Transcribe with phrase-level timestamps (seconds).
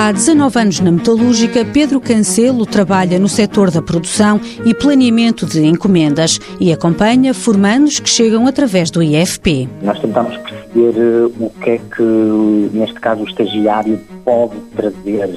[0.00, 5.66] Há 19 anos na metalúrgica, Pedro Cancelo trabalha no setor da produção e planeamento de
[5.66, 9.68] encomendas e acompanha formandos que chegam através do IFP.
[9.82, 15.36] Nós tentamos perceber eh, o que é que, neste caso, o estagiário pode trazer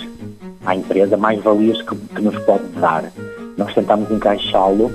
[0.64, 3.12] à empresa, mais valias que, que nos pode dar.
[3.58, 4.92] Nós tentamos encaixá-lo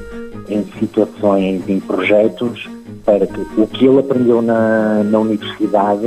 [0.48, 2.68] em situações, em projetos,
[3.04, 6.06] para que o que ele aprendeu na, na universidade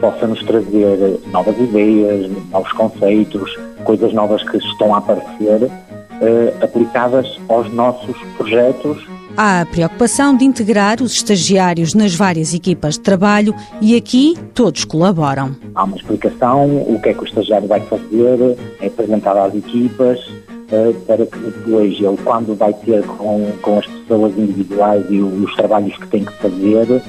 [0.00, 5.70] possa nos trazer novas ideias, novos conceitos, coisas novas que estão a aparecer,
[6.20, 9.06] eh, aplicadas aos nossos projetos.
[9.36, 14.84] Há a preocupação de integrar os estagiários nas várias equipas de trabalho e aqui todos
[14.84, 15.54] colaboram.
[15.74, 20.18] Há uma explicação, o que é que o estagiário vai fazer, é apresentado às equipas,
[20.70, 25.54] eh, para que depois ele, quando vai ter com, com as pessoas individuais e os
[25.54, 27.02] trabalhos que tem que fazer,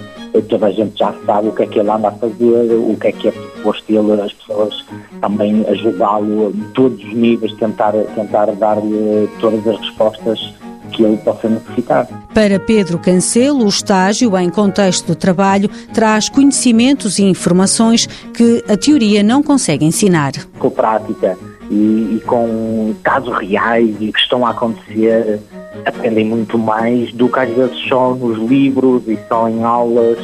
[0.44, 3.08] toda a gente já sabe o que é que ele anda a fazer, o que
[3.08, 4.86] é que é proposto ele, as pessoas
[5.22, 10.54] também ajudá-lo em todos os níveis, tentar, tentar dar-lhe todas as respostas
[10.92, 12.08] que ele possa necessitar.
[12.34, 18.78] Para Pedro Cancelo, o estágio em contexto de trabalho traz conhecimentos e informações que a
[18.78, 20.32] teoria não consegue ensinar.
[20.60, 21.38] Com prática
[21.70, 25.40] e, e com casos reais e que estão a acontecer,
[25.86, 30.18] aprendem muito mais do que às vezes só nos livros e só em aulas.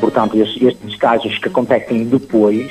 [0.00, 2.70] Portanto, estes, estes estágios que acontecem depois,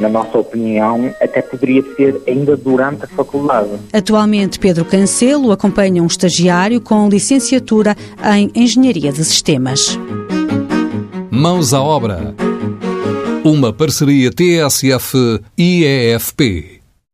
[0.00, 3.70] na nossa opinião, até poderia ser ainda durante a faculdade.
[3.92, 7.96] Atualmente, Pedro Cancelo acompanha um estagiário com licenciatura
[8.34, 9.98] em Engenharia de Sistemas.
[11.30, 12.34] Mãos à obra.
[13.44, 15.42] Uma parceria TSF-IEFP.